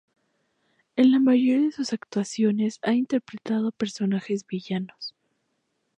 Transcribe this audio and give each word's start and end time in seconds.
En 0.95 1.11
la 1.11 1.19
mayoría 1.19 1.67
de 1.67 1.71
sus 1.73 1.93
actuaciones 1.93 2.79
ha 2.81 2.93
interpretado 2.93 3.71
personajes 3.71 4.47
villanos. 4.47 5.13